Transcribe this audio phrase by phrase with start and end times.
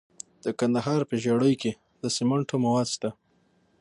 [0.43, 3.09] د کندهار په ژیړۍ کې د سمنټو مواد شته.